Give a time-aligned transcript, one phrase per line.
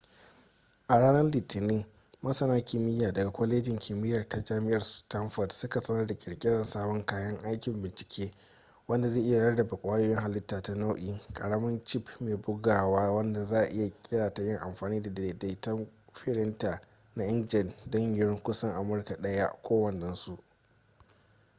[0.87, 1.85] a ranar litinin
[2.21, 7.81] masana kimiyya daga kwalejin kimiyya ta jami'ar stanford suka sanar da kirkirar sabon kayan aikin
[7.81, 8.33] bincike
[8.87, 13.91] wanda zai iya rarrabe kwayoyin hallita ta nau'i ƙaramin cip mai buguwa wanda za'a iya
[14.09, 16.81] kera ta yin amfani da daidaitattun firinta
[17.15, 20.37] na inkjet don yiwuwar kusan amurka ɗaya kowannensu